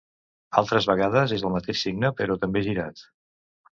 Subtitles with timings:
[0.61, 3.05] Altres vegades és el mateix signe però també girat.